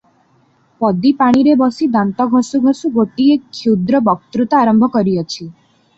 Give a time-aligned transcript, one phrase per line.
[0.83, 5.45] ପଦୀ ପାଣିରେ ବସି ଦାନ୍ତ ଘଷୁ ଘଷୁ ଗୋଟିଏ କ୍ଷୁଦ୍ର ବକ୍ତୃତା ଆରମ୍ଭ କରିଅଛି।